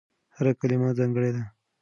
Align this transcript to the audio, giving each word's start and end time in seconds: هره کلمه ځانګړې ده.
هره 0.35 0.51
کلمه 0.59 0.89
ځانګړې 0.97 1.31
ده. 1.35 1.43